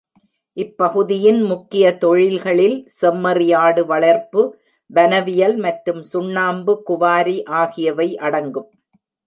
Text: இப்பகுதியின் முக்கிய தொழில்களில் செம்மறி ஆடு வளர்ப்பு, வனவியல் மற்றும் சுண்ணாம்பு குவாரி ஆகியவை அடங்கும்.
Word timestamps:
இப்பகுதியின் 0.57 1.41
முக்கிய 1.43 1.91
தொழில்களில் 1.97 2.77
செம்மறி 3.01 3.49
ஆடு 3.55 3.83
வளர்ப்பு, 3.85 4.43
வனவியல் 4.89 5.55
மற்றும் 5.57 6.01
சுண்ணாம்பு 6.11 6.75
குவாரி 6.83 7.37
ஆகியவை 7.61 8.09
அடங்கும். 8.19 8.69